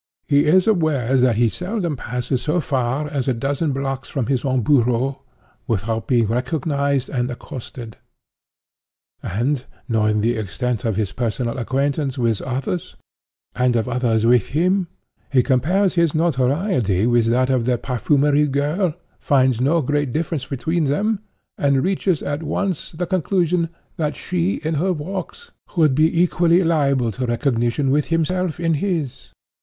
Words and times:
He 0.27 0.45
is 0.45 0.65
aware 0.65 1.15
that 1.17 1.35
he 1.35 1.47
seldom 1.47 1.95
passes 1.95 2.41
so 2.41 2.59
far 2.59 3.07
as 3.07 3.27
a 3.27 3.35
dozen 3.35 3.71
blocks 3.71 4.09
from 4.09 4.25
his 4.25 4.43
own 4.43 4.61
bureau, 4.63 5.21
without 5.67 6.07
being 6.07 6.25
recognized 6.25 7.07
and 7.07 7.29
accosted. 7.29 7.97
And, 9.21 9.63
knowing 9.87 10.21
the 10.21 10.37
extent 10.37 10.85
of 10.85 10.95
his 10.95 11.11
personal 11.11 11.59
acquaintance 11.59 12.17
with 12.17 12.41
others, 12.41 12.95
and 13.53 13.75
of 13.75 13.87
others 13.87 14.25
with 14.25 14.47
him, 14.47 14.87
he 15.31 15.43
compares 15.43 15.93
his 15.93 16.15
notoriety 16.15 17.05
with 17.05 17.27
that 17.27 17.51
of 17.51 17.65
the 17.65 17.77
perfumery 17.77 18.47
girl, 18.47 18.95
finds 19.19 19.61
no 19.61 19.83
great 19.83 20.11
difference 20.11 20.47
between 20.47 20.85
them, 20.85 21.19
and 21.59 21.83
reaches 21.83 22.23
at 22.23 22.41
once 22.41 22.91
the 22.93 23.05
conclusion 23.05 23.69
that 23.97 24.15
she, 24.15 24.55
in 24.63 24.73
her 24.73 24.93
walks, 24.93 25.51
would 25.77 25.93
be 25.93 26.23
equally 26.23 26.63
liable 26.63 27.11
to 27.11 27.27
recognition 27.27 27.91
with 27.91 28.07
himself 28.07 28.59
in 28.59 28.73
his. 28.73 29.31